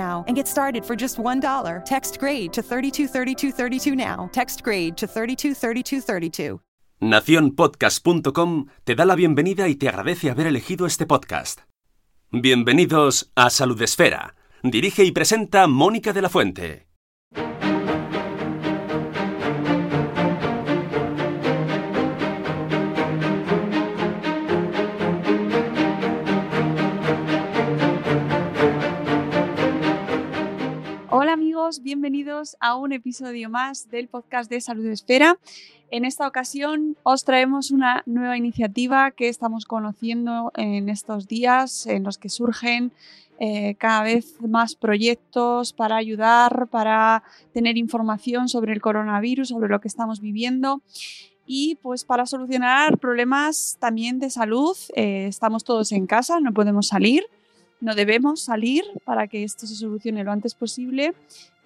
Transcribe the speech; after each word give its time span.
and 0.00 0.34
get 0.34 0.48
started 0.48 0.84
for 0.84 0.96
just 0.96 1.18
$1. 1.18 1.84
Text 1.84 2.18
grade 2.18 2.52
to 2.52 2.62
323232 2.62 3.94
now. 3.94 4.28
Text 4.32 4.62
grade 4.64 4.96
to 4.96 5.06
323232. 5.06 6.60
Naciónpodcast.com 7.00 8.66
te 8.84 8.94
da 8.94 9.04
la 9.06 9.14
bienvenida 9.14 9.68
y 9.68 9.76
te 9.76 9.88
agradece 9.88 10.30
haber 10.30 10.46
elegido 10.46 10.86
este 10.86 11.06
podcast. 11.06 11.60
Bienvenidos 12.30 13.32
a 13.34 13.48
Salud 13.48 13.80
Esfera. 13.80 14.34
Dirige 14.62 15.04
y 15.04 15.12
presenta 15.12 15.66
Mónica 15.66 16.12
de 16.12 16.22
la 16.22 16.28
Fuente. 16.28 16.89
Bienvenidos 32.00 32.56
a 32.60 32.76
un 32.76 32.94
episodio 32.94 33.50
más 33.50 33.90
del 33.90 34.08
podcast 34.08 34.50
de 34.50 34.62
Salud 34.62 34.86
Esfera. 34.86 35.36
En 35.90 36.06
esta 36.06 36.26
ocasión 36.26 36.96
os 37.02 37.24
traemos 37.24 37.70
una 37.72 38.02
nueva 38.06 38.38
iniciativa 38.38 39.10
que 39.10 39.28
estamos 39.28 39.66
conociendo 39.66 40.50
en 40.56 40.88
estos 40.88 41.28
días 41.28 41.84
en 41.84 42.04
los 42.04 42.16
que 42.16 42.30
surgen 42.30 42.90
eh, 43.38 43.74
cada 43.74 44.04
vez 44.04 44.40
más 44.40 44.76
proyectos 44.76 45.74
para 45.74 45.96
ayudar, 45.96 46.68
para 46.68 47.22
tener 47.52 47.76
información 47.76 48.48
sobre 48.48 48.72
el 48.72 48.80
coronavirus, 48.80 49.48
sobre 49.48 49.68
lo 49.68 49.82
que 49.82 49.88
estamos 49.88 50.22
viviendo 50.22 50.80
y 51.44 51.74
pues 51.82 52.04
para 52.04 52.24
solucionar 52.24 52.96
problemas 52.96 53.76
también 53.78 54.18
de 54.20 54.30
salud. 54.30 54.74
Eh, 54.96 55.26
estamos 55.26 55.64
todos 55.64 55.92
en 55.92 56.06
casa, 56.06 56.40
no 56.40 56.54
podemos 56.54 56.86
salir, 56.86 57.24
no 57.82 57.94
debemos 57.94 58.40
salir 58.40 58.84
para 59.04 59.28
que 59.28 59.44
esto 59.44 59.66
se 59.66 59.74
solucione 59.74 60.24
lo 60.24 60.32
antes 60.32 60.54
posible 60.54 61.12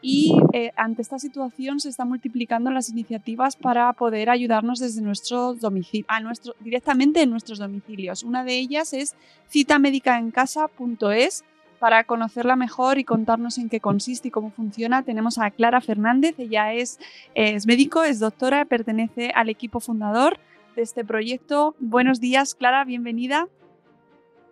y 0.07 0.37
eh, 0.53 0.71
ante 0.77 1.01
esta 1.01 1.19
situación 1.19 1.81
se 1.81 1.89
están 1.89 2.09
multiplicando 2.11 2.71
las 2.71 2.91
iniciativas 2.91 3.57
para 3.57 3.91
poder 3.95 4.29
ayudarnos 4.29 4.79
desde 4.79 5.01
nuestro 5.01 5.55
domicilio, 5.55 6.05
a 6.09 6.21
nuestro, 6.21 6.55
directamente 6.61 7.23
en 7.23 7.31
nuestros 7.31 7.59
domicilios. 7.59 8.23
Una 8.23 8.45
de 8.45 8.59
ellas 8.59 8.93
es 8.93 9.17
citamedicaencasa.es. 9.51 11.45
Para 11.79 12.05
conocerla 12.05 12.55
mejor 12.55 12.99
y 12.99 13.05
contarnos 13.05 13.57
en 13.57 13.71
qué 13.71 13.81
consiste 13.81 14.29
y 14.29 14.31
cómo 14.31 14.51
funciona, 14.51 15.03
tenemos 15.05 15.39
a 15.39 15.51
Clara 15.51 15.81
Fernández. 15.81 16.35
Ella 16.39 16.75
es, 16.75 17.01
es 17.35 17.67
médico, 17.67 18.05
es 18.05 18.21
doctora, 18.21 18.67
pertenece 18.67 19.33
al 19.35 19.49
equipo 19.49 19.81
fundador 19.81 20.39
de 20.77 20.83
este 20.83 21.03
proyecto. 21.07 21.77
Buenos 21.79 22.21
días, 22.21 22.55
Clara, 22.55 22.85
bienvenida. 22.85 23.49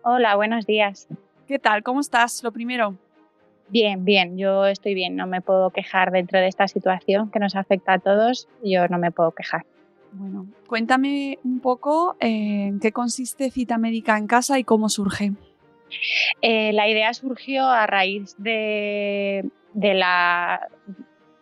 Hola, 0.02 0.34
buenos 0.34 0.64
días. 0.64 1.08
¿Qué 1.46 1.58
tal? 1.58 1.82
¿Cómo 1.82 2.00
estás? 2.00 2.42
Lo 2.42 2.52
primero. 2.52 2.96
Bien, 3.68 4.04
bien, 4.04 4.36
yo 4.36 4.66
estoy 4.66 4.94
bien, 4.94 5.16
no 5.16 5.26
me 5.26 5.40
puedo 5.40 5.70
quejar 5.70 6.10
dentro 6.10 6.38
de 6.38 6.46
esta 6.46 6.68
situación 6.68 7.30
que 7.30 7.38
nos 7.38 7.56
afecta 7.56 7.94
a 7.94 7.98
todos, 7.98 8.48
yo 8.62 8.86
no 8.88 8.98
me 8.98 9.10
puedo 9.10 9.30
quejar. 9.32 9.64
Bueno, 10.12 10.46
cuéntame 10.66 11.38
un 11.42 11.60
poco 11.60 12.16
eh, 12.20 12.66
en 12.68 12.80
qué 12.80 12.92
consiste 12.92 13.50
Cita 13.50 13.78
Médica 13.78 14.18
en 14.18 14.26
Casa 14.26 14.58
y 14.58 14.64
cómo 14.64 14.90
surge. 14.90 15.32
Eh, 16.42 16.72
la 16.72 16.88
idea 16.88 17.14
surgió 17.14 17.66
a 17.66 17.86
raíz 17.86 18.34
de, 18.38 19.48
de 19.72 19.94
la... 19.94 20.68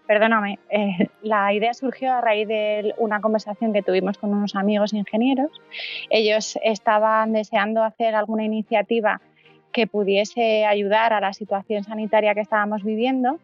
Perdóname, 0.07 0.59
eh, 0.71 1.09
la 1.23 1.53
idea 1.53 1.73
surgió 1.73 2.13
a 2.13 2.21
raíz 2.21 2.49
de 2.49 2.95
una 2.99 3.21
conversación 3.21 3.73
que 3.73 3.83
tuvimos 3.83 4.19
con 4.19 4.31
unos 4.31 4.57
amigos 4.57 4.93
ingenieros. 4.93 5.51
Ellos 6.09 6.59
estaban 6.65 7.33
deseando 7.33 7.85
hacer 7.85 8.17
alguna 8.17 8.45
iniciativa 8.45 9.21
que 9.73 9.87
pudiese 9.87 10.65
ayudar 10.65 11.13
a 11.13 11.21
la 11.21 11.33
situación 11.33 11.85
sanitaria 11.85 12.35
que 12.35 12.41
estábamos 12.41 12.83
viviendo, 12.83 13.39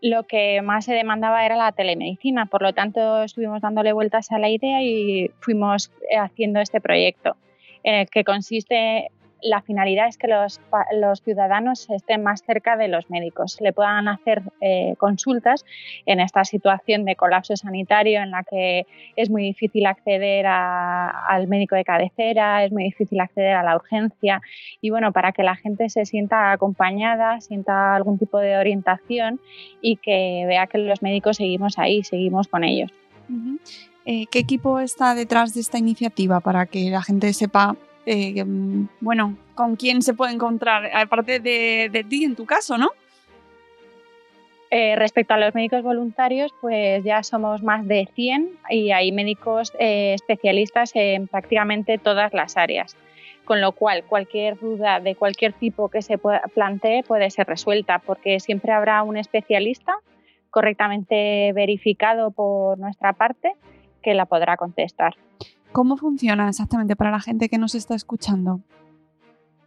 lo 0.00 0.24
que 0.24 0.60
más 0.62 0.84
se 0.84 0.92
demandaba 0.92 1.46
era 1.46 1.56
la 1.56 1.72
telemedicina. 1.72 2.46
Por 2.46 2.62
lo 2.62 2.72
tanto, 2.74 3.22
estuvimos 3.22 3.62
dándole 3.62 3.92
vueltas 3.92 4.30
a 4.32 4.38
la 4.38 4.48
idea 4.50 4.82
y 4.82 5.30
fuimos 5.40 5.90
haciendo 6.18 6.60
este 6.60 6.80
proyecto, 6.80 7.36
que 7.82 8.24
consiste 8.24 9.10
la 9.44 9.60
finalidad 9.60 10.08
es 10.08 10.16
que 10.16 10.26
los, 10.26 10.60
los, 10.94 11.20
ciudadanos 11.22 11.88
estén 11.90 12.22
más 12.22 12.42
cerca 12.44 12.76
de 12.76 12.88
los 12.88 13.10
médicos, 13.10 13.58
le 13.60 13.72
puedan 13.72 14.08
hacer 14.08 14.42
eh, 14.60 14.94
consultas 14.98 15.64
en 16.06 16.20
esta 16.20 16.44
situación 16.44 17.04
de 17.04 17.14
colapso 17.14 17.54
sanitario 17.54 18.22
en 18.22 18.30
la 18.30 18.42
que 18.42 18.86
es 19.16 19.30
muy 19.30 19.42
difícil 19.42 19.84
acceder 19.84 20.46
al 20.46 21.46
médico 21.46 21.76
de 21.76 21.84
cabecera, 21.84 22.64
es 22.64 22.72
muy 22.72 22.84
difícil 22.84 23.20
acceder 23.20 23.54
a 23.54 23.62
la 23.62 23.76
urgencia 23.76 24.40
y 24.80 24.88
bueno, 24.88 25.12
para 25.12 25.32
que 25.32 25.42
la 25.42 25.56
gente 25.56 25.90
se 25.90 26.06
sienta 26.06 26.52
acompañada, 26.52 27.40
sienta 27.42 27.94
algún 27.94 28.18
tipo 28.18 28.38
de 28.38 28.56
orientación 28.56 29.40
y 29.82 29.96
que 29.96 30.44
vea 30.48 30.66
que 30.66 30.78
los 30.78 31.02
médicos 31.02 31.36
seguimos 31.36 31.78
ahí, 31.78 32.02
seguimos 32.02 32.48
con 32.48 32.64
ellos. 32.64 32.90
Eh, 34.06 34.26
¿Qué 34.30 34.38
equipo 34.38 34.80
está 34.80 35.14
detrás 35.14 35.54
de 35.54 35.60
esta 35.60 35.78
iniciativa 35.78 36.40
para 36.40 36.64
que 36.66 36.90
la 36.90 37.02
gente 37.02 37.32
sepa 37.34 37.76
eh, 38.06 38.44
bueno, 39.00 39.36
con 39.54 39.76
quién 39.76 40.02
se 40.02 40.14
puede 40.14 40.32
encontrar, 40.32 40.90
aparte 40.94 41.40
de, 41.40 42.06
ti 42.08 42.24
en 42.24 42.36
tu 42.36 42.44
caso, 42.44 42.76
¿no? 42.76 42.90
Eh, 44.70 44.96
respecto 44.96 45.34
a 45.34 45.38
los 45.38 45.54
médicos 45.54 45.82
voluntarios, 45.82 46.52
pues 46.60 47.04
ya 47.04 47.22
somos 47.22 47.62
más 47.62 47.86
de 47.86 48.08
100 48.14 48.58
y 48.70 48.90
hay 48.90 49.12
médicos 49.12 49.72
eh, 49.78 50.14
especialistas 50.14 50.90
en 50.94 51.28
prácticamente 51.28 51.98
todas 51.98 52.34
las 52.34 52.56
áreas. 52.56 52.96
Con 53.44 53.60
lo 53.60 53.72
cual, 53.72 54.04
cualquier 54.04 54.58
duda 54.58 55.00
de 55.00 55.14
cualquier 55.14 55.52
tipo 55.52 55.90
que 55.90 56.02
se 56.02 56.18
plantee 56.18 57.04
puede 57.04 57.30
ser 57.30 57.46
resuelta, 57.46 58.00
porque 58.00 58.40
siempre 58.40 58.72
habrá 58.72 59.02
un 59.02 59.16
especialista 59.16 59.94
correctamente 60.50 61.52
verificado 61.52 62.30
por 62.30 62.78
nuestra 62.78 63.12
parte 63.12 63.54
que 64.02 64.14
la 64.14 64.24
podrá 64.26 64.56
contestar. 64.56 65.14
¿Cómo 65.74 65.96
funciona 65.96 66.48
exactamente 66.48 66.94
para 66.94 67.10
la 67.10 67.18
gente 67.18 67.48
que 67.48 67.58
nos 67.58 67.74
está 67.74 67.96
escuchando? 67.96 68.60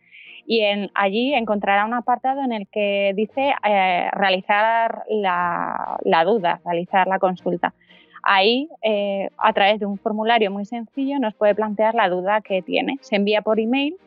y 0.47 0.63
allí 0.95 1.35
encontrará 1.35 1.85
un 1.85 1.93
apartado 1.93 2.43
en 2.43 2.51
el 2.51 2.67
que 2.67 3.13
dice 3.15 3.53
eh, 3.63 4.09
realizar 4.11 5.03
la, 5.07 5.99
la, 6.03 6.23
duda, 6.23 6.61
realizar 6.65 7.05
la 7.05 7.19
consulta. 7.19 7.75
Ahí, 8.23 8.69
eh, 8.81 9.29
a 9.37 9.53
través 9.53 9.79
de 9.79 9.85
un 9.85 9.99
formulario 9.99 10.49
muy 10.49 10.65
sencillo, 10.65 11.19
nos 11.19 11.35
puede 11.35 11.53
plantear 11.53 11.93
la 11.93 12.09
duda 12.09 12.41
que 12.41 12.63
tiene. 12.63 12.97
Se 13.01 13.17
envía 13.17 13.43
por 13.43 13.59
email 13.59 13.97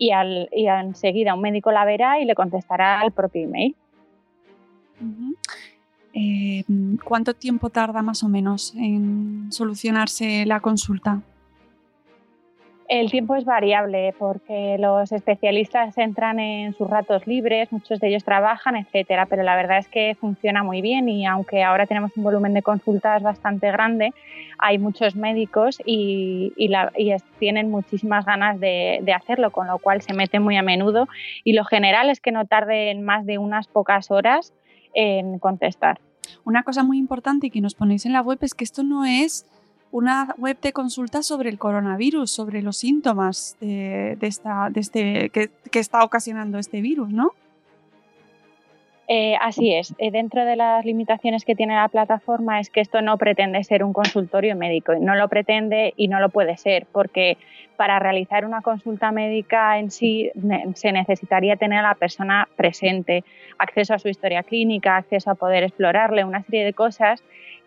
y, 0.00 0.12
al, 0.12 0.48
y 0.50 0.66
enseguida 0.66 1.34
un 1.34 1.42
médico 1.42 1.70
la 1.70 1.84
verá 1.84 2.18
y 2.18 2.24
le 2.24 2.34
contestará 2.34 3.00
al 3.00 3.12
propio 3.12 3.42
email. 3.42 3.76
Eh, 6.14 6.64
¿Cuánto 7.04 7.34
tiempo 7.34 7.68
tarda 7.68 8.00
más 8.00 8.24
o 8.24 8.28
menos 8.28 8.74
en 8.76 9.52
solucionarse 9.52 10.46
la 10.46 10.60
consulta? 10.60 11.20
El 12.90 13.08
tiempo 13.08 13.36
es 13.36 13.44
variable 13.44 14.12
porque 14.18 14.76
los 14.76 15.12
especialistas 15.12 15.96
entran 15.96 16.40
en 16.40 16.74
sus 16.74 16.90
ratos 16.90 17.24
libres, 17.24 17.70
muchos 17.70 18.00
de 18.00 18.08
ellos 18.08 18.24
trabajan, 18.24 18.74
etcétera, 18.74 19.26
pero 19.26 19.44
la 19.44 19.54
verdad 19.54 19.78
es 19.78 19.86
que 19.86 20.16
funciona 20.20 20.64
muy 20.64 20.82
bien 20.82 21.08
y 21.08 21.24
aunque 21.24 21.62
ahora 21.62 21.86
tenemos 21.86 22.10
un 22.16 22.24
volumen 22.24 22.52
de 22.52 22.62
consultas 22.62 23.22
bastante 23.22 23.70
grande, 23.70 24.12
hay 24.58 24.78
muchos 24.78 25.14
médicos 25.14 25.80
y, 25.86 26.52
tienen 27.38 27.70
muchísimas 27.70 28.26
ganas 28.26 28.58
de, 28.58 28.98
de, 29.02 29.12
hacerlo, 29.12 29.52
con 29.52 29.68
lo 29.68 29.78
cual 29.78 30.02
se 30.02 30.12
mete 30.12 30.40
muy 30.40 30.56
a 30.56 30.62
menudo 30.62 31.06
y 31.44 31.52
lo 31.52 31.64
general 31.64 32.10
es 32.10 32.20
que 32.20 32.32
no 32.32 32.44
tarden 32.46 33.04
más 33.04 33.24
de 33.24 33.38
unas 33.38 33.68
pocas 33.68 34.10
horas 34.10 34.52
en 34.94 35.38
contestar. 35.38 36.00
Una 36.44 36.64
cosa 36.64 36.82
muy 36.82 36.98
importante 36.98 37.46
y 37.46 37.50
que 37.50 37.60
nos 37.60 37.76
ponéis 37.76 38.04
en 38.04 38.14
la 38.14 38.20
web 38.20 38.38
es 38.40 38.54
que 38.54 38.64
esto 38.64 38.82
no 38.82 39.04
es 39.04 39.46
una 39.92 40.34
web 40.38 40.58
de 40.60 40.72
consulta 40.72 41.22
sobre 41.22 41.50
el 41.50 41.58
coronavirus, 41.58 42.30
sobre 42.30 42.62
los 42.62 42.76
síntomas 42.76 43.56
de, 43.60 44.16
esta, 44.20 44.68
de 44.70 44.80
este, 44.80 45.30
que, 45.30 45.50
está 45.72 46.04
ocasionando 46.04 46.58
este 46.58 46.80
virus, 46.80 47.10
¿no? 47.10 47.32
Eh, 49.08 49.34
así 49.40 49.74
es. 49.74 49.92
Eh, 49.98 50.12
dentro 50.12 50.44
de 50.44 50.54
las 50.54 50.84
limitaciones 50.84 51.44
que 51.44 51.56
tiene 51.56 51.74
la 51.74 51.88
plataforma 51.88 52.60
es 52.60 52.70
que 52.70 52.80
esto 52.80 53.02
no 53.02 53.18
pretende 53.18 53.64
ser 53.64 53.82
un 53.82 53.92
consultorio 53.92 54.54
médico. 54.54 54.94
No 55.00 55.16
lo 55.16 55.26
pretende 55.26 55.94
y 55.96 56.06
no 56.06 56.20
lo 56.20 56.28
puede 56.28 56.56
ser, 56.56 56.86
porque 56.92 57.36
para 57.76 57.98
realizar 57.98 58.44
una 58.44 58.60
consulta 58.60 59.10
médica 59.10 59.80
en 59.80 59.90
sí 59.90 60.30
se 60.74 60.92
necesitaría 60.92 61.56
tener 61.56 61.80
a 61.80 61.88
la 61.88 61.94
persona 61.94 62.46
presente, 62.54 63.24
acceso 63.58 63.94
a 63.94 63.98
su 63.98 64.08
historia 64.08 64.44
clínica, 64.44 64.98
acceso 64.98 65.30
a 65.30 65.34
poder 65.34 65.64
explorarle, 65.64 66.22
una 66.22 66.44
serie 66.44 66.64
de 66.64 66.72
cosas 66.72 67.20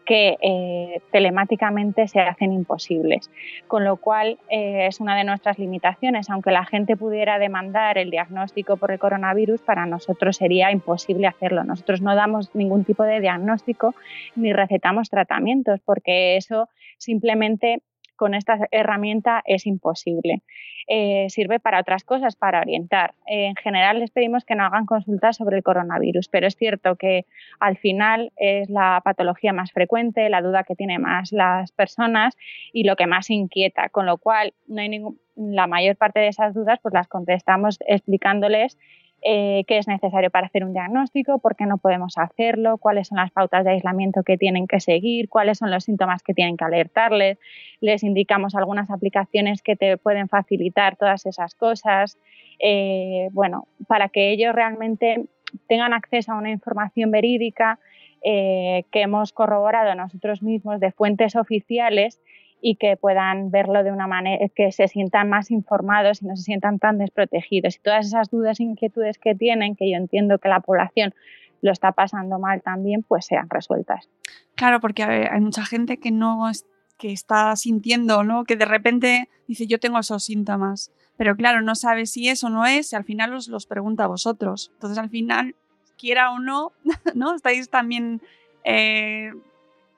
que 0.06 0.38
eh, 0.42 1.02
telemáticamente 1.12 2.08
se 2.08 2.20
hacen 2.20 2.52
imposibles. 2.52 3.30
Con 3.68 3.84
lo 3.84 3.98
cual 3.98 4.38
eh, 4.50 4.88
es 4.88 5.00
una 5.00 5.16
de 5.16 5.24
nuestras 5.24 5.60
limitaciones. 5.60 6.30
Aunque 6.30 6.52
la 6.52 6.66
gente 6.66 6.98
pudiera 6.98 7.40
demandar 7.40 7.98
el 7.98 8.12
diagnóstico 8.12 8.78
por 8.78 8.92
el 8.92 9.00
coronavirus, 9.00 9.62
para 9.62 9.86
nosotros 9.86 10.38
sería 10.38 10.72
imposible 10.72 11.28
hacerlo. 11.28 11.64
Nosotros 11.64 12.02
no 12.02 12.16
damos 12.16 12.54
ningún 12.56 12.84
tipo 12.84 13.04
de 13.04 13.20
diagnóstico 13.20 13.96
ni 14.36 14.54
recetamos 14.54 15.10
tratamientos 15.10 15.80
porque 15.86 16.38
eso 16.38 16.70
simplemente 16.98 17.82
con 18.24 18.36
esta 18.36 18.58
herramienta 18.72 19.42
es 19.44 19.68
imposible. 19.68 20.44
Eh, 20.88 21.28
sirve 21.28 21.60
para 21.60 21.82
otras 21.82 22.06
cosas, 22.06 22.38
para 22.38 22.62
orientar. 22.62 23.16
en 23.26 23.58
general 23.58 24.00
les 24.00 24.12
pedimos 24.12 24.46
que 24.46 24.56
no 24.56 24.64
hagan 24.64 24.86
consultas 24.86 25.36
sobre 25.36 25.58
el 25.58 25.64
coronavirus, 25.64 26.30
pero 26.30 26.48
es 26.48 26.56
cierto 26.56 26.96
que 26.96 27.26
al 27.60 27.76
final 27.76 28.32
es 28.38 28.70
la 28.70 29.02
patología 29.04 29.52
más 29.52 29.74
frecuente, 29.74 30.30
la 30.30 30.42
duda 30.42 30.64
que 30.64 30.76
tienen 30.76 31.02
más 31.02 31.34
las 31.34 31.74
personas 31.74 32.38
y 32.72 32.86
lo 32.86 32.96
que 32.96 33.08
más 33.08 33.30
inquieta, 33.30 33.90
con 33.90 34.06
lo 34.06 34.18
cual 34.18 34.54
no 34.68 34.80
hay 34.80 34.88
ningún, 34.88 35.20
la 35.36 35.68
mayor 35.68 35.98
parte 35.98 36.22
de 36.22 36.30
esas 36.30 36.54
dudas 36.54 36.80
pues 36.82 36.94
las 36.94 37.10
contestamos 37.10 37.78
explicándoles 37.86 38.78
eh, 39.26 39.64
qué 39.68 39.78
es 39.78 39.88
necesario 39.88 40.30
para 40.30 40.48
hacer 40.48 40.66
un 40.66 40.74
diagnóstico, 40.74 41.40
por 41.40 41.56
qué 41.56 41.66
no 41.66 41.78
podemos 41.78 42.18
hacerlo, 42.18 42.78
cuáles 42.78 43.08
son 43.08 43.18
las 43.18 43.32
pautas 43.32 43.64
de 43.64 43.72
aislamiento 43.72 44.24
que 44.24 44.38
tienen 44.38 44.68
que 44.68 44.80
seguir, 44.80 45.30
cuáles 45.30 45.58
son 45.60 45.72
los 45.72 45.86
síntomas 45.86 46.24
que 46.24 46.34
tienen 46.34 46.58
que 46.58 46.66
alertarles. 46.66 47.38
Les 47.80 48.04
indicamos 48.04 48.56
algunas 48.56 48.92
aplicaciones 48.92 49.62
que 49.62 49.76
te 49.76 49.98
pueden 49.98 50.28
facilitar 50.28 50.98
todas 50.98 51.26
esas 51.26 51.56
cosas. 51.56 52.18
Eh, 52.60 53.30
bueno, 53.32 53.68
para 53.88 54.10
que 54.10 54.32
ellos 54.32 54.54
realmente 54.54 55.26
tengan 55.68 55.94
acceso 55.94 56.34
a 56.34 56.38
una 56.38 56.52
información 56.52 57.12
verídica 57.12 57.80
eh, 58.24 58.86
que 58.92 59.02
hemos 59.02 59.34
corroborado 59.34 59.94
nosotros 59.96 60.42
mismos 60.42 60.80
de 60.80 60.92
fuentes 60.92 61.36
oficiales 61.36 62.20
y 62.66 62.76
que 62.78 62.96
puedan 62.96 63.52
verlo 63.52 63.84
de 63.84 63.92
una 63.92 64.08
manera 64.08 64.48
que 64.56 64.72
se 64.72 64.88
sientan 64.88 65.30
más 65.30 65.52
informados 65.52 66.22
y 66.22 66.26
no 66.26 66.38
se 66.38 66.44
sientan 66.44 66.80
tan 66.80 66.98
desprotegidos. 66.98 67.76
Y 67.76 67.80
todas 67.80 68.08
esas 68.08 68.30
dudas 68.32 68.62
e 68.62 68.64
inquietudes 68.64 69.18
que 69.18 69.36
tienen, 69.36 69.76
que 69.76 69.92
yo 69.92 69.98
entiendo 69.98 70.40
que 70.40 70.48
la 70.48 70.62
población 70.62 71.14
lo 71.62 71.74
está 71.74 71.92
pasando 71.92 72.40
mal 72.40 72.62
también, 72.62 73.04
pues 73.04 73.26
sean 73.26 73.50
resueltas. 73.50 74.10
Claro, 74.56 74.80
porque 74.80 75.04
hay 75.04 75.42
mucha 75.42 75.66
gente 75.66 75.98
que 75.98 76.12
no 76.12 76.50
que 76.98 77.12
está 77.12 77.54
sintiendo, 77.58 78.24
¿no? 78.24 78.46
Que 78.46 78.56
de 78.56 78.64
repente 78.64 79.30
dice 79.46 79.68
yo 79.68 79.78
tengo 79.78 80.00
esos 80.00 80.24
síntomas, 80.24 80.90
pero 81.18 81.36
claro, 81.36 81.62
no 81.62 81.76
sabe 81.76 82.06
si 82.06 82.30
es 82.30 82.46
o 82.46 82.50
no 82.50 82.66
es, 82.66 82.94
y 82.94 82.96
al 82.96 83.04
final 83.04 83.34
os 83.34 83.50
los 83.50 83.66
pregunta 83.66 84.06
a 84.06 84.08
vosotros. 84.08 84.72
Entonces 84.76 84.98
al 84.98 85.10
final, 85.10 85.54
quiera 85.98 86.32
o 86.32 86.40
no, 86.40 86.72
¿no? 87.14 87.36
Estáis 87.36 87.70
también 87.70 88.22
eh, 88.64 89.34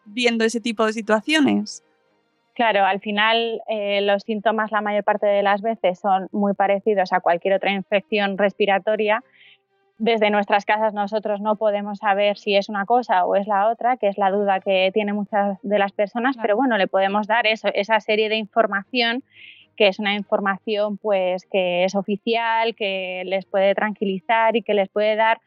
viendo 0.06 0.44
ese 0.44 0.61
tipo 0.61 0.83
de 0.83 0.94
situaciones. 0.94 1.83
Claro, 2.56 2.86
al 2.86 3.02
final 3.02 3.62
eh, 3.68 4.00
los 4.02 4.24
síntomas 4.24 4.72
la 4.72 4.80
mayor 4.80 5.04
parte 5.04 5.28
de 5.28 5.44
las 5.44 5.62
veces 5.62 6.00
son 6.00 6.30
muy 6.31 6.54
parecidos 6.54 7.12
a 7.12 7.19
cualquier 7.19 7.56
otra 7.56 7.74
infección 7.74 8.38
respiratoria. 8.38 9.22
Desde 9.98 10.30
nuestras 10.30 10.63
casas 10.63 10.94
nosotros 10.94 11.42
no 11.42 11.57
podemos 11.57 12.00
saber 12.00 12.38
si 12.38 12.56
es 12.56 12.69
una 12.69 12.86
cosa 12.86 13.25
o 13.25 13.36
es 13.36 13.46
la 13.46 13.68
otra, 13.69 13.98
que 13.98 14.07
es 14.07 14.18
la 14.18 14.31
duda 14.31 14.62
que 14.62 14.90
tienen 14.94 15.16
muchas 15.16 15.57
de 15.63 15.78
las 15.78 15.92
personas, 15.92 16.38
pero 16.42 16.56
bueno, 16.56 16.78
le 16.78 16.88
podemos 16.88 17.28
dar 17.28 17.46
eso, 17.46 17.68
esa 17.74 18.00
serie 18.00 18.30
de 18.30 18.38
información 18.38 19.24
que 19.75 19.90
es 19.90 20.00
una 20.00 20.16
información 20.16 20.98
pues 20.98 21.46
que 21.52 21.84
es 21.84 21.94
oficial, 21.94 22.74
que 22.75 23.24
les 23.25 23.46
puede 23.46 23.75
tranquilizar 23.75 24.56
y 24.56 24.62
que 24.62 24.74
les 24.74 24.88
puede 24.88 25.18
dar 25.18 25.42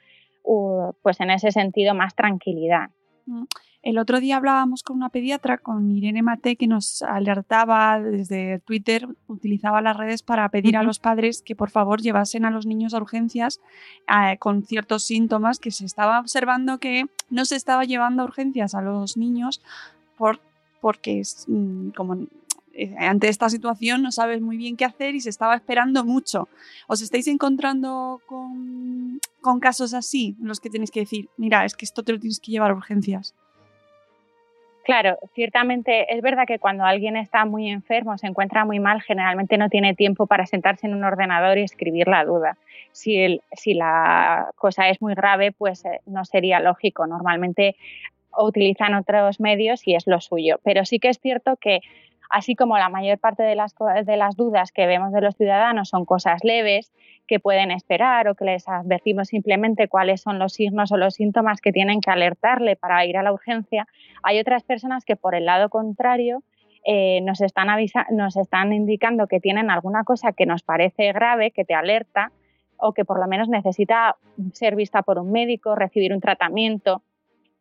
pues 1.03 1.21
en 1.21 1.31
ese 1.31 1.53
sentido 1.53 1.95
más 1.95 2.15
tranquilidad. 2.15 2.91
Mm. 3.25 3.45
El 3.81 3.99
otro 3.99 4.19
día 4.19 4.37
hablábamos 4.37 4.83
con 4.83 4.97
una 4.97 5.09
pediatra, 5.09 5.59
con 5.59 5.91
Irene 5.91 6.23
Mate, 6.23 6.57
que 6.57 6.67
nos 6.67 7.03
alertaba 7.03 8.01
desde 8.01 8.59
Twitter, 8.61 9.07
utilizaba 9.29 9.81
las 9.81 9.97
redes 9.97 10.23
para 10.23 10.49
pedir 10.49 10.77
a 10.77 10.83
los 10.83 10.99
padres 10.99 11.43
que 11.43 11.55
por 11.55 11.71
favor 11.71 12.03
llevasen 12.03 12.45
a 12.45 12.51
los 12.51 12.67
niños 12.67 12.93
a 12.93 12.99
urgencias 12.99 13.61
eh, 14.09 14.37
con 14.39 14.65
ciertos 14.65 15.05
síntomas 15.05 15.61
que 15.61 15.71
se 15.71 15.87
estaba 15.87 16.19
observando 16.19 16.79
que 16.79 17.07
no 17.31 17.45
se 17.45 17.55
estaba 17.55 17.85
llevando 17.85 18.23
a 18.23 18.27
urgencias 18.27 18.75
a 18.75 18.83
los 18.83 19.17
niños 19.17 19.63
por, 20.17 20.41
porque 20.81 21.23
mm, 21.47 21.91
como 21.91 22.27
eh, 22.73 22.97
ante 22.99 23.29
esta 23.29 23.49
situación 23.49 24.03
no 24.03 24.11
sabes 24.11 24.41
muy 24.41 24.57
bien 24.57 24.77
qué 24.77 24.87
hacer 24.87 25.15
y 25.15 25.21
se 25.21 25.31
estaba 25.31 25.55
esperando 25.55 26.05
mucho. 26.05 26.49
¿Os 26.89 27.01
estáis 27.01 27.29
encontrando 27.29 28.21
con, 28.27 29.21
con 29.41 29.61
casos 29.61 29.95
así 29.95 30.37
en 30.41 30.49
los 30.49 30.59
que 30.59 30.69
tenéis 30.69 30.91
que 30.91 31.01
decir, 31.01 31.29
mira, 31.37 31.65
es 31.65 31.77
que 31.77 31.85
esto 31.85 32.03
te 32.03 32.13
lo 32.13 32.19
tienes 32.19 32.41
que 32.41 32.51
llevar 32.51 32.73
a 32.73 32.75
urgencias? 32.75 33.35
Claro, 34.89 35.19
ciertamente 35.35 36.15
es 36.15 36.23
verdad 36.23 36.47
que 36.47 36.59
cuando 36.59 36.83
alguien 36.83 37.15
está 37.19 37.45
muy 37.45 37.69
enfermo, 37.69 38.17
se 38.17 38.27
encuentra 38.27 38.65
muy 38.65 38.81
mal, 38.81 39.03
generalmente 39.03 39.59
no 39.59 39.69
tiene 39.69 39.95
tiempo 39.95 40.27
para 40.27 40.47
sentarse 40.47 40.87
en 40.87 40.95
un 40.95 41.05
ordenador 41.05 41.59
y 41.59 41.63
escribir 41.63 42.09
la 42.09 42.25
duda. 42.25 42.57
Si, 42.93 43.39
la 43.67 44.51
cosa 44.57 44.89
es 44.89 45.03
muy 45.03 45.15
grave, 45.15 45.53
pues 45.53 45.85
eh, 45.85 46.01
no 46.07 46.25
sería 46.25 46.59
lógico. 46.61 47.07
Normalmente 47.07 47.77
utilizan 48.35 48.95
otros 48.95 49.41
medios 49.41 49.87
y 49.87 49.95
es 49.95 50.07
lo 50.07 50.23
suyo. 50.23 50.59
Pero 50.65 50.87
sí 50.87 50.99
que 50.99 51.11
es 51.11 51.19
cierto 51.19 51.57
que 51.57 51.81
así 52.29 52.55
como 52.55 52.79
la 52.79 52.89
mayor 52.89 53.19
parte 53.19 53.43
de 53.43 53.55
las, 53.55 53.75
de 54.05 54.17
las 54.17 54.37
dudas 54.37 54.73
que 54.73 54.87
vemos 54.87 55.13
de 55.13 55.21
los 55.21 55.37
ciudadanos 55.37 55.89
son 55.89 56.05
cosas 56.05 56.45
leves, 56.45 56.93
que 57.27 57.41
pueden 57.41 57.71
esperar 57.71 58.29
o 58.29 58.35
que 58.35 58.45
les 58.45 58.67
advertimos 58.69 59.29
simplemente 59.29 59.89
cuáles 59.89 60.23
son 60.23 60.39
los 60.39 60.55
signos 60.55 60.91
o 60.93 60.97
los 60.97 61.15
síntomas 61.15 61.61
que 61.61 61.73
tienen 61.73 62.01
que 62.01 62.11
alertarle 62.11 62.77
para 62.77 63.05
ir 63.05 63.17
a 63.17 63.23
la 63.23 63.33
urgencia, 63.33 63.87
hay 64.23 64.41
otras 64.41 64.63
personas 64.65 65.05
que 65.05 65.17
por 65.17 65.35
el 65.35 65.45
lado 65.45 65.69
contrario 65.69 66.43
eh, 66.85 67.21
nos, 67.23 67.41
están 67.41 67.69
nos 68.13 68.37
están 68.37 68.73
indicando 68.73 69.27
que 69.27 69.41
tienen 69.41 69.71
alguna 69.71 70.05
cosa 70.05 70.33
que 70.33 70.47
nos 70.47 70.63
parece 70.63 71.13
grave, 71.13 71.51
que 71.51 71.65
te 71.65 71.75
alerta 71.75 72.33
o 72.79 72.93
que 72.93 73.05
por 73.05 73.19
lo 73.19 73.27
menos 73.27 73.49
necesita 73.49 74.17
ser 74.53 74.77
vista 74.77 75.03
por 75.03 75.19
un 75.19 75.31
médico, 75.31 75.75
recibir 75.75 76.13
un 76.15 76.21
tratamiento 76.21 77.03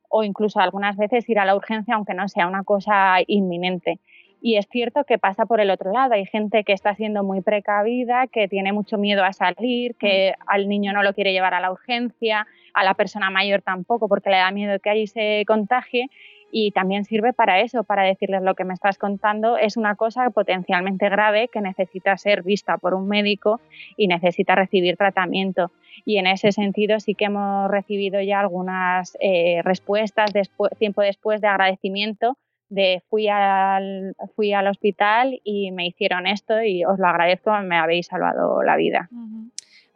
o 0.10 0.24
incluso 0.24 0.60
algunas 0.60 0.96
veces 0.96 1.28
ir 1.28 1.40
a 1.40 1.46
la 1.46 1.56
urgencia 1.56 1.96
aunque 1.96 2.14
no 2.14 2.28
sea 2.28 2.48
una 2.48 2.64
cosa 2.64 3.18
inminente. 3.28 4.00
Y 4.48 4.56
es 4.56 4.66
cierto 4.70 5.04
que 5.04 5.18
pasa 5.18 5.46
por 5.46 5.60
el 5.60 5.70
otro 5.70 5.92
lado. 5.92 6.14
Hay 6.14 6.26
gente 6.26 6.64
que 6.64 6.72
está 6.72 6.96
siendo 6.96 7.22
muy 7.22 7.42
precavida, 7.42 8.28
que 8.28 8.48
tiene 8.48 8.72
mucho 8.72 8.98
miedo 8.98 9.26
a 9.26 9.34
salir, 9.34 9.96
que 9.96 10.36
mm. 10.38 10.44
al 10.48 10.70
niño 10.70 10.94
no 10.94 11.04
lo 11.04 11.14
quiere 11.14 11.34
llevar 11.34 11.54
a 11.54 11.60
la 11.60 11.70
urgencia, 11.70 12.48
a 12.74 12.86
la 12.86 12.94
persona 12.94 13.30
mayor 13.30 13.62
tampoco, 13.62 14.08
porque 14.08 14.30
le 14.30 14.38
da 14.38 14.50
miedo 14.52 14.80
que 14.80 14.90
allí 14.90 15.06
se 15.06 15.44
contagie. 15.46 16.08
Y 16.50 16.72
también 16.72 17.04
sirve 17.04 17.34
para 17.34 17.60
eso, 17.60 17.84
para 17.84 18.04
decirles 18.04 18.42
lo 18.42 18.56
que 18.56 18.64
me 18.64 18.74
estás 18.74 18.98
contando 18.98 19.58
es 19.58 19.76
una 19.76 19.96
cosa 19.96 20.30
potencialmente 20.30 21.10
grave 21.10 21.50
que 21.50 21.60
necesita 21.60 22.16
ser 22.16 22.42
vista 22.42 22.78
por 22.78 22.94
un 22.94 23.10
médico 23.10 23.60
y 23.98 24.08
necesita 24.08 24.56
recibir 24.56 24.96
tratamiento. 24.96 25.74
Y 26.06 26.20
en 26.20 26.28
ese 26.28 26.54
sentido 26.54 27.02
sí 27.02 27.16
que 27.16 27.26
hemos 27.26 27.70
recibido 27.70 28.22
ya 28.22 28.40
algunas 28.40 29.18
eh, 29.20 29.62
respuestas 29.66 30.32
después, 30.32 30.72
tiempo 30.80 31.02
después 31.02 31.42
de 31.42 31.48
agradecimiento 31.50 32.38
de 32.70 33.02
fui 33.10 33.28
al, 33.28 34.16
fui 34.36 34.54
al 34.54 34.68
hospital 34.68 35.40
y 35.44 35.72
me 35.72 35.88
hicieron 35.88 36.28
esto 36.28 36.62
y 36.62 36.84
os 36.86 37.00
lo 37.00 37.08
agradezco, 37.08 37.52
me 37.62 37.78
habéis 37.78 38.08
salvado 38.08 38.62
la 38.64 38.76
vida. 38.76 39.10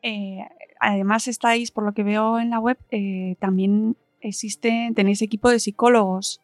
Eh, 0.02 0.40
además 0.80 1.28
estáis, 1.28 1.72
por 1.72 1.84
lo 1.84 1.94
que 1.94 2.04
veo 2.04 2.40
en 2.40 2.50
la 2.50 2.60
web, 2.60 2.78
eh, 2.92 3.36
también 3.40 3.96
existe, 4.22 4.92
tenéis 4.96 5.22
equipo 5.22 5.50
de 5.50 5.60
psicólogos. 5.60 6.42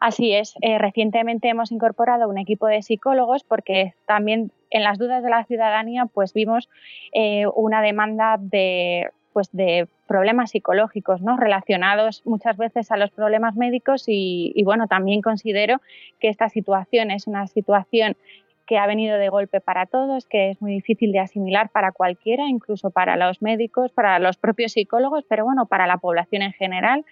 Así 0.00 0.32
es, 0.32 0.54
eh, 0.60 0.78
recientemente 0.78 1.48
hemos 1.48 1.72
incorporado 1.72 2.28
un 2.28 2.38
equipo 2.38 2.66
de 2.66 2.82
psicólogos 2.82 3.44
porque 3.44 3.94
también 4.06 4.52
en 4.70 4.82
las 4.82 4.98
dudas 4.98 5.22
de 5.22 5.30
la 5.30 5.44
ciudadanía 5.44 6.06
pues 6.06 6.34
vimos 6.34 6.68
una 7.54 7.80
demanda 7.80 8.36
de 8.38 9.08
pues 9.36 9.52
de 9.52 9.86
problemas 10.06 10.52
psicológicos, 10.52 11.20
¿no? 11.20 11.36
Relacionados 11.36 12.22
muchas 12.24 12.56
veces 12.56 12.90
a 12.90 12.96
los 12.96 13.10
problemas 13.10 13.54
médicos 13.54 14.04
y, 14.06 14.62
bueno, 14.64 14.86
también 14.86 15.20
considero 15.20 15.82
que 16.18 16.28
esta 16.28 16.48
situación 16.48 17.10
es 17.10 17.26
una 17.26 17.46
situación 17.46 18.16
que 18.66 18.78
ha 18.78 18.86
venido 18.86 19.18
de 19.18 19.28
golpe 19.28 19.60
para 19.60 19.84
todos, 19.84 20.24
que 20.24 20.48
es 20.48 20.62
muy 20.62 20.72
difícil 20.72 21.12
de 21.12 21.18
asimilar 21.18 21.68
para 21.68 21.92
cualquiera, 21.92 22.48
incluso 22.48 22.88
para 22.88 23.18
los 23.18 23.42
médicos, 23.42 23.92
para 23.92 24.18
los 24.20 24.38
propios 24.38 24.72
psicólogos, 24.72 25.26
pero 25.28 25.44
bueno, 25.44 25.66
para 25.66 25.86
la 25.86 25.98
población 25.98 26.40
en 26.40 26.54
general 26.54 27.04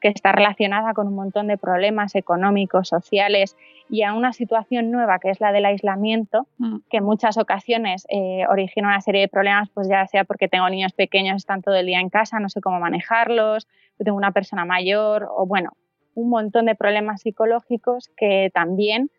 que 0.00 0.08
está 0.08 0.32
relacionada 0.32 0.94
con 0.94 1.08
un 1.08 1.14
montón 1.14 1.48
de 1.48 1.58
problemas 1.58 2.14
económicos, 2.14 2.88
sociales 2.88 3.56
y 3.90 4.02
a 4.02 4.14
una 4.14 4.32
situación 4.32 4.90
nueva 4.90 5.18
que 5.18 5.30
es 5.30 5.40
la 5.40 5.52
del 5.52 5.64
aislamiento, 5.64 6.46
mm. 6.58 6.78
que 6.90 6.98
en 6.98 7.04
muchas 7.04 7.38
ocasiones 7.38 8.06
eh, 8.10 8.44
origina 8.48 8.88
una 8.88 9.00
serie 9.00 9.22
de 9.22 9.28
problemas, 9.28 9.68
pues 9.70 9.88
ya 9.88 10.06
sea 10.06 10.24
porque 10.24 10.48
tengo 10.48 10.68
niños 10.68 10.92
pequeños, 10.92 11.36
están 11.36 11.62
todo 11.62 11.74
el 11.74 11.86
día 11.86 12.00
en 12.00 12.10
casa, 12.10 12.38
no 12.38 12.48
sé 12.48 12.60
cómo 12.60 12.80
manejarlos, 12.80 13.66
tengo 13.98 14.16
una 14.16 14.32
persona 14.32 14.64
mayor 14.64 15.28
o 15.34 15.46
bueno, 15.46 15.72
un 16.14 16.30
montón 16.30 16.66
de 16.66 16.74
problemas 16.74 17.22
psicológicos 17.22 18.10
que 18.16 18.50
también 18.52 19.10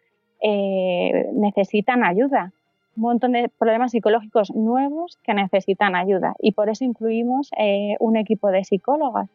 eh, 0.42 1.28
necesitan 1.34 2.04
ayuda. 2.04 2.54
Un 2.96 3.04
montón 3.04 3.32
de 3.32 3.50
problemas 3.58 3.92
psicológicos 3.92 4.54
nuevos 4.54 5.18
que 5.24 5.34
necesitan 5.34 5.96
ayuda. 5.96 6.36
Y 6.40 6.52
por 6.52 6.70
eso 6.70 6.84
incluimos 6.84 7.52
eh, 7.58 7.96
un 8.00 8.18
equipo 8.18 8.50
de 8.50 8.66
psicólogas 8.66 9.30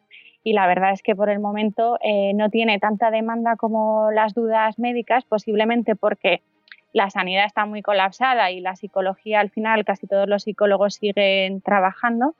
y 0.45 0.53
la 0.53 0.67
verdad 0.67 0.91
es 0.93 1.01
que 1.01 1.15
por 1.15 1.31
el 1.31 1.39
momento 1.39 1.97
eh, 2.03 2.31
no 2.35 2.51
tiene 2.51 2.77
tanta 2.77 3.09
demanda 3.09 3.55
como 3.55 4.11
las 4.11 4.35
dudas 4.35 4.77
médicas, 4.77 5.25
posiblemente 5.25 5.95
porque 5.95 6.43
la 6.93 7.09
sanidad 7.09 7.45
está 7.45 7.65
muy 7.65 7.81
colapsada 7.81 8.51
y 8.51 8.61
la 8.61 8.75
psicología 8.75 9.39
al 9.39 9.49
final 9.49 9.83
casi 9.85 10.05
todos 10.05 10.29
los 10.29 10.43
psicólogos 10.43 10.93
siguen 10.95 11.61
trabajando, 11.61 12.35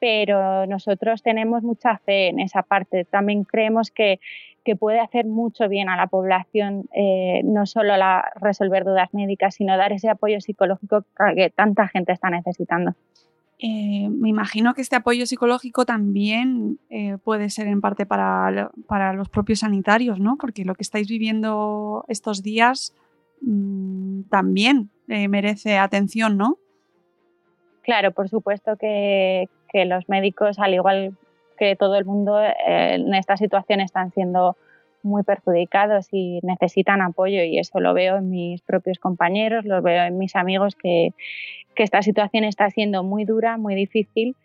pero 0.00 0.66
nosotros 0.66 1.22
tenemos 1.22 1.62
mucha 1.62 1.96
fe 1.98 2.26
en 2.26 2.40
esa 2.40 2.64
parte. 2.64 3.04
También 3.04 3.44
creemos 3.44 3.92
que, 3.92 4.18
puede 4.80 4.98
hacer 4.98 5.26
mucho 5.26 5.68
bien 5.68 5.88
a 5.90 5.96
la 5.96 6.08
población, 6.08 6.88
eh, 6.92 7.42
no 7.44 7.66
solo 7.66 7.96
la, 7.96 8.32
resolver 8.34 8.82
dudas 8.82 9.14
médicas, 9.14 9.54
sino 9.54 9.76
dar 9.76 9.92
ese 9.92 10.08
apoyo 10.08 10.40
psicológico 10.40 11.04
que 11.36 11.50
tanta 11.50 11.86
gente 11.86 12.12
está 12.12 12.30
necesitando. 12.30 12.94
Eh, 13.66 14.10
me 14.10 14.28
imagino 14.28 14.74
que 14.74 14.82
este 14.82 14.96
apoyo 14.96 15.24
psicológico 15.24 15.86
también 15.86 16.78
eh, 16.90 17.16
puede 17.24 17.48
ser 17.48 17.66
en 17.66 17.80
parte 17.80 18.04
para, 18.04 18.70
los 19.14 19.30
propios 19.30 19.60
sanitarios, 19.60 20.20
¿no? 20.20 20.36
Porque 20.36 20.66
lo 20.66 20.74
que 20.74 20.82
estáis 20.82 21.08
viviendo 21.08 22.04
estos 22.08 22.42
días 22.42 22.94
mm, 23.40 24.24
también 24.24 24.90
eh, 25.08 25.28
merece 25.28 25.78
atención, 25.78 26.36
¿no? 26.36 26.58
Claro, 27.80 28.12
por 28.12 28.28
supuesto 28.28 28.76
que, 28.76 29.48
que, 29.72 29.86
los 29.86 30.10
médicos, 30.10 30.58
al 30.58 30.74
igual 30.74 31.16
que 31.56 31.74
todo 31.74 31.96
el 31.96 32.04
mundo, 32.04 32.38
en 32.66 33.14
esta 33.14 33.38
situación 33.38 33.80
están 33.80 34.12
siendo 34.12 34.58
muy 35.04 35.22
perjudicados 35.22 36.08
y 36.10 36.40
necesitan 36.42 37.02
apoyo 37.02 37.42
y 37.44 37.58
eso 37.58 37.78
lo 37.80 37.94
veo 37.94 38.16
en 38.16 38.30
mis 38.30 38.62
propios 38.62 38.98
compañeros, 38.98 39.64
lo 39.64 39.80
veo 39.82 40.04
en 40.04 40.18
mis 40.18 40.34
amigos 40.34 40.74
que, 40.74 41.12
esta 41.76 42.02
situación 42.02 42.44
está 42.44 42.70
siendo 42.70 43.02
muy 43.02 43.24
dura, 43.24 43.58
muy 43.58 43.74
difícil 43.74 44.36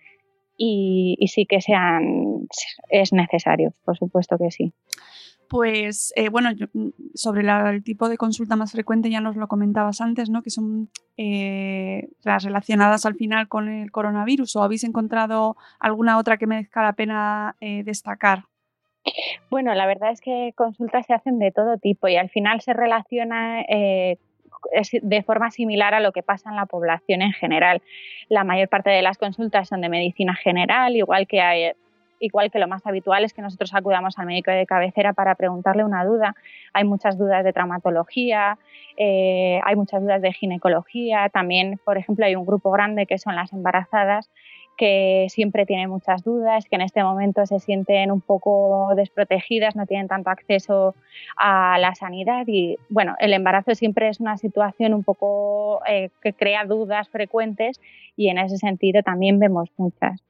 y, 0.57 1.15
sí 1.31 1.45
que 1.45 1.61
sean, 1.61 2.47
es 2.89 3.13
necesario, 3.13 3.71
por 3.85 3.95
supuesto 3.97 4.37
que 4.37 4.49
sí. 4.49 4.73
Pues 5.47 6.13
eh, 6.15 6.29
bueno, 6.29 6.49
mm, 6.73 6.89
sobre 7.15 7.47
el 7.47 7.83
tipo 7.83 8.09
de 8.09 8.17
consulta 8.17 8.55
más 8.55 8.71
frecuente 8.71 9.09
ya 9.09 9.21
nos 9.21 9.35
lo 9.35 9.47
comentabas 9.47 10.01
antes, 10.01 10.29
¿no? 10.29 10.43
Que 10.43 10.51
son 10.51 10.89
eh, 11.17 12.09
las 12.23 12.43
relacionadas 12.43 13.05
al 13.05 13.15
final 13.15 13.47
con 13.47 13.67
el 13.67 13.91
coronavirus. 13.91 14.55
¿O 14.55 14.63
habéis 14.63 14.83
encontrado 14.83 15.57
alguna 15.79 16.19
otra 16.19 16.37
que 16.37 16.45
merezca 16.45 16.83
la 16.83 16.93
pena 16.93 17.55
eh, 17.61 17.83
destacar? 17.83 18.45
Bueno, 19.49 19.73
la 19.73 19.87
verdad 19.87 20.11
es 20.11 20.21
que 20.21 20.53
consultas 20.55 21.05
se 21.05 21.13
hacen 21.13 21.39
de 21.39 21.51
todo 21.51 21.77
tipo 21.77 22.07
y 22.07 22.15
al 22.15 22.29
final 22.29 22.61
se 22.61 22.73
relaciona 22.73 23.61
eh, 23.61 24.17
de 25.01 25.23
forma 25.23 25.51
similar 25.51 25.93
a 25.93 25.99
lo 25.99 26.11
que 26.11 26.23
pasa 26.23 26.49
en 26.49 26.55
la 26.55 26.65
población 26.65 27.21
en 27.21 27.33
general. 27.33 27.81
La 28.27 28.43
mayor 28.43 28.69
parte 28.69 28.89
de 28.89 29.01
las 29.01 29.17
consultas 29.17 29.67
son 29.67 29.81
de 29.81 29.89
medicina 29.89 30.35
general, 30.35 30.95
igual 30.95 31.27
que 31.27 31.41
hay, 31.41 31.71
igual 32.19 32.51
que 32.51 32.59
lo 32.59 32.67
más 32.67 32.85
habitual 32.85 33.23
es 33.23 33.33
que 33.33 33.41
nosotros 33.41 33.73
acudamos 33.73 34.17
al 34.19 34.25
médico 34.25 34.51
de 34.51 34.65
cabecera 34.65 35.13
para 35.13 35.35
preguntarle 35.35 35.83
una 35.83 36.05
duda. 36.05 36.35
Hay 36.73 36.83
muchas 36.83 37.17
dudas 37.17 37.43
de 37.43 37.53
traumatología, 37.53 38.57
eh, 38.97 39.59
hay 39.63 39.75
muchas 39.75 40.01
dudas 40.01 40.21
de 40.21 40.33
ginecología, 40.33 41.29
también, 41.29 41.79
por 41.83 41.97
ejemplo, 41.97 42.25
hay 42.25 42.35
un 42.35 42.45
grupo 42.45 42.71
grande 42.71 43.05
que 43.05 43.17
son 43.17 43.35
las 43.35 43.53
embarazadas 43.53 44.29
que 44.79 45.27
siempre 45.29 45.65
tienen 45.65 45.89
muchas 45.89 46.23
dudas, 46.23 46.63
que 46.63 46.77
en 46.77 46.81
este 46.81 47.03
momento 47.03 47.45
se 47.45 47.59
sienten 47.59 48.11
un 48.11 48.21
poco 48.21 48.93
desprotegidas, 48.95 49.75
no 49.75 49.85
tienen 49.85 50.07
tanto 50.07 50.29
acceso 50.29 50.95
a 51.35 51.77
la 51.79 51.95
sanidad 51.95 52.47
y 52.47 52.77
bueno, 52.87 53.13
el 53.19 53.33
embarazo 53.33 53.75
siempre 53.75 54.07
es 54.07 54.21
una 54.21 54.37
situación 54.37 54.93
un 54.93 55.03
poco 55.03 55.81
eh, 55.85 56.11
que 56.21 56.31
crea 56.31 56.63
dudas 56.63 57.09
frecuentes 57.09 57.81
y 58.15 58.29
en 58.29 58.37
ese 58.37 58.57
sentido 58.57 59.03
también 59.03 59.37
vemos 59.37 59.67
muchas. 59.75 60.23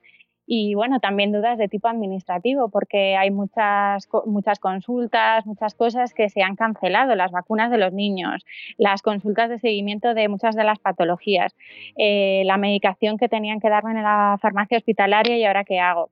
Y 0.51 0.74
bueno, 0.74 1.00
también 1.00 1.32
dudas 1.32 1.60
de 1.60 1.68
tipo 1.68 1.89
administrativo, 1.89 2.70
porque 2.70 3.15
hay 3.15 3.29
muchas, 3.29 4.10
muchas 4.25 4.58
consultas, 4.58 5.46
muchas 5.46 5.75
cosas 5.75 6.15
que 6.15 6.27
se 6.29 6.41
han 6.41 6.56
cancelado, 6.56 7.13
las 7.13 7.32
vacunas 7.32 7.70
de 7.70 7.77
los 7.77 7.94
niños, 7.94 8.44
las 8.79 9.03
consultas 9.03 9.51
de 9.51 9.60
seguimiento 9.60 10.15
de 10.15 10.27
muchas 10.27 10.56
de 10.56 10.63
las 10.63 10.79
patologías, 10.79 11.56
eh, 11.98 12.41
la 12.46 12.58
medicación 12.58 13.20
que 13.20 13.29
tenían 13.29 13.60
que 13.60 13.70
darme 13.70 13.91
en 13.91 14.01
la 14.01 14.39
farmacia 14.41 14.79
hospitalaria 14.79 15.38
y 15.38 15.46
ahora 15.46 15.63
qué 15.65 15.79
hago 15.79 16.10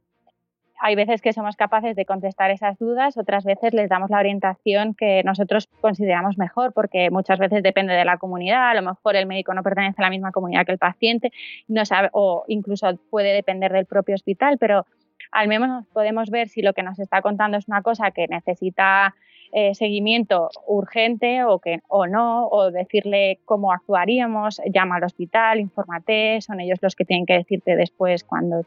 hay 0.80 0.96
veces 0.96 1.22
que 1.22 1.34
somos 1.34 1.56
capaces 1.56 1.96
de 1.96 2.06
contestar 2.06 2.52
esas 2.52 2.78
dudas, 2.78 3.18
otras 3.18 3.44
veces 3.44 3.74
les 3.74 3.90
damos 3.90 4.10
la 4.10 4.20
orientación 4.20 4.94
que 4.94 5.24
nosotros 5.24 5.68
consideramos 5.82 6.38
mejor, 6.38 6.74
porque 6.74 7.10
muchas 7.10 7.40
veces 7.40 7.64
depende 7.64 7.94
de 7.94 8.06
la 8.06 8.18
comunidad, 8.18 8.70
a 8.70 8.74
lo 8.76 8.82
mejor 8.82 9.16
el 9.16 9.26
médico 9.26 9.54
no 9.54 9.64
pertenece 9.64 10.02
a 10.02 10.06
la 10.06 10.10
misma 10.10 10.32
comunidad 10.32 10.66
que 10.66 10.74
el 10.74 10.78
paciente, 10.78 11.32
no 11.68 11.86
sabe, 11.86 12.10
o 12.14 12.44
incluso 12.48 12.88
puede 13.10 13.34
depender 13.34 13.72
del 13.72 13.86
propio 13.86 14.16
hospital, 14.16 14.58
pero 14.60 14.86
al 15.32 15.48
menos 15.48 15.86
podemos 15.94 16.30
ver 16.30 16.50
si 16.50 16.62
lo 16.62 16.74
que 16.74 16.84
nos 16.84 17.00
está 17.00 17.22
contando 17.22 17.58
es 17.58 17.68
una 17.68 17.82
cosa 17.82 18.12
que 18.12 18.28
necesita 18.28 19.16
eh, 19.54 19.74
seguimiento 19.76 20.50
urgente 20.68 21.44
o, 21.46 21.60
que, 21.60 21.80
o 21.88 22.06
no, 22.06 22.48
o 22.48 22.70
decirle 22.70 23.40
cómo 23.46 23.72
actuaríamos, 23.72 24.62
llama 24.74 24.98
al 24.98 25.06
hospital, 25.06 25.60
infórmate, 25.60 26.42
son 26.42 26.60
ellos 26.60 26.80
los 26.82 26.96
que 26.96 27.06
tienen 27.06 27.26
que 27.26 27.36
decirte 27.36 27.78
después 27.78 28.26
cuando 28.26 28.66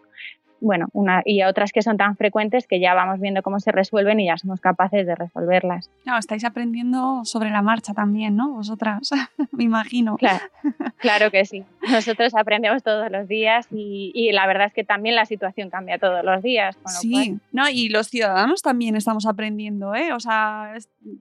bueno, 0.61 0.89
una, 0.93 1.23
y 1.25 1.43
otras 1.43 1.73
que 1.73 1.83
son 1.83 1.97
tan 1.97 2.17
frecuentes 2.17 2.67
que 2.67 2.81
ya 2.81 2.95
vamos 2.95 3.21
viendo 3.21 3.43
cómo 3.43 3.61
se 3.61 3.73
resuelven 3.73 4.21
y 4.21 4.27
ya 4.27 4.37
somos 4.37 4.61
capaces 4.61 5.07
de 5.07 5.15
resolverlas. 5.15 5.91
Claro, 6.03 6.19
estáis 6.19 6.45
aprendiendo 6.45 7.25
sobre 7.25 7.51
la 7.51 7.63
marcha 7.63 7.95
también, 7.95 8.37
¿no? 8.37 8.51
Vosotras, 8.51 9.11
me 9.53 9.65
imagino. 9.65 10.17
Claro, 10.17 10.45
claro 11.01 11.31
que 11.31 11.45
sí. 11.45 11.65
Nosotros 11.91 12.35
aprendemos 12.35 12.83
todos 12.83 13.11
los 13.11 13.27
días 13.27 13.67
y, 13.71 14.31
la 14.33 14.47
verdad 14.47 14.67
es 14.67 14.75
que 14.75 14.85
también 14.85 15.17
la 15.17 15.27
situación 15.27 15.71
cambia 15.71 15.99
todos 15.99 16.25
los 16.25 16.43
días. 16.43 16.77
sí, 16.87 17.39
no, 17.53 17.69
y 17.69 17.89
los 17.89 18.09
ciudadanos 18.09 18.63
también 18.63 18.97
estamos 18.97 19.27
aprendiendo, 19.27 19.95
¿eh? 19.95 20.13
O 20.13 20.21
sea, 20.21 20.75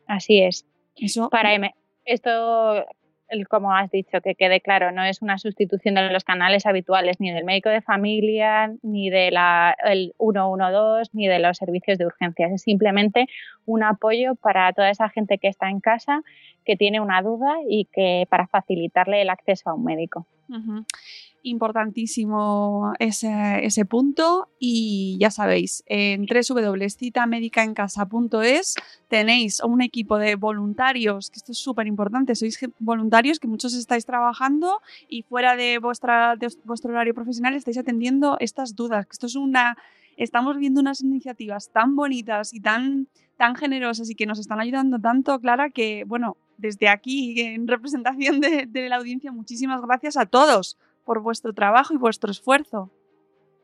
Así 0.06 0.40
es. 0.40 0.68
Eso 0.96 1.32
Para 1.32 1.56
M- 1.56 1.74
esto, 2.06 2.86
como 3.50 3.74
has 3.74 3.92
dicho, 3.92 4.22
que 4.22 4.36
quede 4.36 4.62
claro, 4.62 4.92
no 4.92 5.04
es 5.04 5.22
una 5.22 5.38
sustitución 5.38 5.96
de 5.96 6.10
los 6.10 6.24
canales 6.24 6.66
habituales, 6.66 7.20
ni 7.20 7.32
del 7.32 7.46
médico 7.46 7.70
de 7.70 7.82
familia, 7.82 8.74
ni 8.82 9.10
del 9.10 9.38
112, 10.18 11.12
ni 11.14 11.28
de 11.28 11.40
los 11.40 11.58
servicios 11.58 11.98
de 11.98 12.06
urgencias. 12.06 12.52
Es 12.52 12.62
simplemente 12.64 13.28
un 13.66 13.84
apoyo 13.84 14.36
para 14.36 14.74
toda 14.74 14.90
esa 14.90 15.10
gente 15.10 15.38
que 15.38 15.48
está 15.48 15.70
en 15.70 15.80
casa, 15.80 16.22
que 16.66 16.76
tiene 16.76 17.00
una 17.00 17.22
duda 17.22 17.58
y 17.68 17.86
que 17.86 18.26
para 18.30 18.48
facilitarle 18.48 19.22
el 19.22 19.30
acceso 19.30 19.70
a 19.70 19.74
un 19.76 19.84
médico. 19.84 20.26
Importantísimo 21.42 22.92
ese, 23.00 23.66
ese 23.66 23.86
punto 23.86 24.50
y 24.60 25.16
ya 25.22 25.32
sabéis, 25.32 25.86
en 25.86 26.26
www.citamedicaencasa.es 26.26 28.76
tenéis 29.08 29.64
un 29.64 29.82
equipo 29.82 30.18
de 30.18 30.36
voluntarios, 30.36 31.30
que 31.30 31.38
esto 31.38 31.54
es 31.54 31.60
súper 31.60 31.88
importante, 31.88 32.36
sois 32.36 32.60
voluntarios 32.80 33.40
que 33.40 33.48
muchos 33.48 33.74
estáis 33.74 34.06
trabajando 34.06 34.82
y 35.08 35.22
fuera 35.24 35.56
de, 35.56 35.80
vuestra, 35.80 36.36
vuestro 36.66 36.92
horario 36.92 37.14
profesional 37.14 37.54
estáis 37.54 37.78
atendiendo 37.78 38.36
estas 38.42 38.76
dudas, 38.76 39.08
esto 39.10 39.28
es 39.28 39.36
una... 39.36 39.78
Estamos 40.18 40.58
viendo 40.58 40.82
unas 40.82 41.00
iniciativas 41.00 41.70
tan 41.72 41.96
bonitas 41.96 42.54
y 42.54 42.60
tan, 42.60 43.08
tan 43.38 43.56
generosas 43.56 44.10
y 44.10 44.16
que 44.16 44.26
nos 44.26 44.38
están 44.38 44.60
ayudando 44.60 45.00
tanto, 45.00 45.40
Clara, 45.40 45.70
que, 45.70 46.04
bueno, 46.06 46.36
desde 46.58 46.90
aquí, 46.90 47.40
en 47.40 47.70
representación 47.70 48.42
de 48.42 48.90
la 48.90 48.98
audiencia, 48.98 49.32
muchísimas 49.32 49.82
gracias 49.82 50.18
a 50.18 50.26
todos 50.26 50.78
por 51.10 51.24
vuestro 51.24 51.54
trabajo 51.54 51.92
y 51.92 51.98
vuestro 51.98 52.30
esfuerzo. 52.30 52.92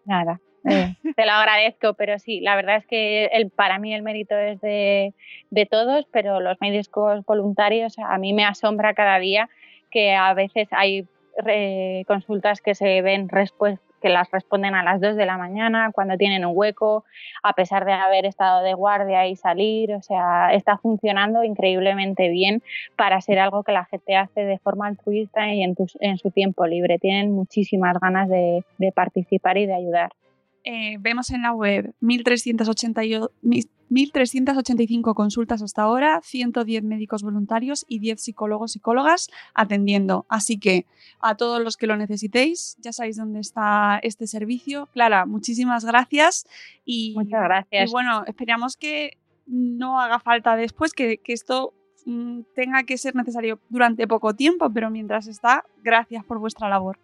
Nada, 0.04 0.42
eh, 0.68 0.96
te 1.16 1.26
lo 1.28 1.32
agradezco, 1.34 1.94
pero 1.94 2.18
sí, 2.18 2.40
la 2.42 2.56
verdad 2.56 2.78
es 2.78 2.88
que 2.88 3.26
el, 3.26 3.52
para 3.52 3.78
mí 3.78 3.94
el 3.94 4.02
mérito 4.02 4.36
es 4.36 4.60
de, 4.62 5.14
de 5.52 5.66
todos, 5.68 6.08
pero 6.12 6.40
los 6.40 6.60
médicos 6.60 7.24
voluntarios 7.24 8.00
a 8.00 8.18
mí 8.18 8.34
me 8.34 8.46
asombra 8.46 8.96
cada 8.96 9.20
día 9.20 9.48
que 9.92 10.16
a 10.16 10.34
veces 10.34 10.68
hay 10.72 11.06
re- 11.38 12.04
consultas 12.08 12.62
que 12.62 12.74
se 12.74 13.04
ven 13.04 13.30
respuestas 13.30 13.85
que 14.02 14.10
las 14.10 14.30
responden 14.32 14.76
a 14.76 14.84
las 14.84 15.02
2 15.02 15.16
de 15.16 15.26
la 15.26 15.38
mañana 15.38 15.92
cuando 15.94 16.18
tienen 16.18 16.46
un 16.46 16.52
hueco, 16.56 17.06
a 17.44 17.54
pesar 17.54 17.86
de 17.86 17.94
haber 17.94 18.26
estado 18.26 18.62
de 18.64 18.74
guardia 18.74 19.26
y 19.28 19.36
salir, 19.36 19.94
o 19.94 20.02
sea, 20.02 20.54
está 20.54 20.78
funcionando 20.78 21.44
increíblemente 21.44 22.30
bien 22.30 22.62
para 22.96 23.20
ser 23.22 23.40
algo 23.40 23.64
que 23.64 23.72
la 23.72 23.86
gente 23.86 24.16
hace 24.16 24.46
de 24.46 24.60
forma 24.60 24.88
altruista 24.88 25.54
y 25.54 25.64
en, 25.64 25.76
tus- 25.76 25.98
en 26.02 26.18
su 26.18 26.32
tiempo 26.32 26.66
libre. 26.68 27.00
Tienen 27.00 27.32
muchísimas 27.32 28.00
ganas 28.00 28.30
de 28.30 28.64
participar 28.94 29.58
y 29.58 29.66
de 29.66 29.74
ayudar. 29.74 30.12
Eh, 30.66 30.98
vemos 31.00 31.30
en 31.30 31.44
la 31.44 31.54
web 31.54 31.94
1388 32.02 33.32
1.385 33.90 35.14
consultas 35.14 35.62
hasta 35.62 35.84
ahora, 35.84 36.20
110 36.24 36.84
médicos 36.84 37.24
voluntarios 37.24 37.86
y 37.88 38.00
10 38.00 38.22
psicólogos 38.22 38.72
psicólogas 38.72 39.30
atendiendo. 39.54 40.26
Así 40.28 40.58
que 40.60 40.86
a 41.20 41.36
todos 41.36 41.62
los 41.62 41.78
que 41.78 41.88
lo 41.88 41.96
necesitéis, 41.96 42.78
ya 42.80 42.92
sabéis 42.92 43.18
dónde 43.18 43.40
está 43.40 44.00
este 44.02 44.28
servicio. 44.28 44.88
Clara, 44.94 45.26
muchísimas 45.26 45.86
gracias 45.86 46.48
y, 46.84 47.14
Muchas 47.16 47.44
gracias. 47.44 47.90
y 47.90 47.92
bueno, 47.92 48.24
esperamos 48.26 48.76
que 48.76 49.18
no 49.46 50.02
haga 50.02 50.20
falta 50.20 50.56
después, 50.56 50.94
que, 50.94 51.18
que 51.18 51.34
esto 51.34 51.74
mm, 52.06 52.42
tenga 52.56 52.84
que 52.84 52.98
ser 52.98 53.16
necesario 53.16 53.60
durante 53.70 54.08
poco 54.08 54.34
tiempo, 54.34 54.72
pero 54.74 54.90
mientras 54.90 55.28
está, 55.28 55.64
gracias 55.84 56.26
por 56.26 56.40
vuestra 56.40 56.70
labor. 56.70 56.98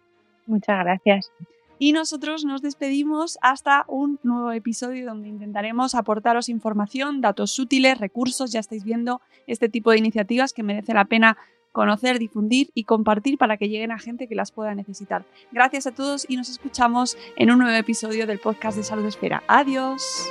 Muchas 0.46 0.80
gracias. 0.80 1.30
Y 1.78 1.92
nosotros 1.92 2.44
nos 2.44 2.62
despedimos 2.62 3.38
hasta 3.42 3.84
un 3.88 4.18
nuevo 4.22 4.52
episodio 4.52 5.06
donde 5.06 5.28
intentaremos 5.28 5.94
aportaros 5.94 6.48
información, 6.48 7.20
datos 7.20 7.58
útiles, 7.58 7.98
recursos. 7.98 8.52
Ya 8.52 8.60
estáis 8.60 8.84
viendo 8.84 9.20
este 9.46 9.68
tipo 9.68 9.90
de 9.90 9.98
iniciativas 9.98 10.52
que 10.52 10.62
merece 10.62 10.94
la 10.94 11.06
pena 11.06 11.36
conocer, 11.72 12.18
difundir 12.18 12.70
y 12.74 12.84
compartir 12.84 13.38
para 13.38 13.56
que 13.56 13.68
lleguen 13.68 13.92
a 13.92 13.98
gente 13.98 14.28
que 14.28 14.34
las 14.34 14.52
pueda 14.52 14.74
necesitar. 14.74 15.24
Gracias 15.50 15.86
a 15.86 15.92
todos 15.92 16.26
y 16.28 16.36
nos 16.36 16.50
escuchamos 16.50 17.16
en 17.36 17.50
un 17.50 17.58
nuevo 17.58 17.76
episodio 17.76 18.26
del 18.26 18.38
podcast 18.38 18.76
de 18.76 18.84
Salud 18.84 19.06
Esfera. 19.06 19.42
Adiós. 19.48 20.30